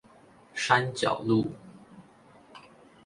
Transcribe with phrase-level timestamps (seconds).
[0.55, 1.51] 山腳路